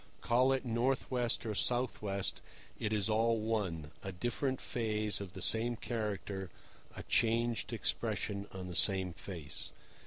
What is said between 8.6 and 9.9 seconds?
the same face.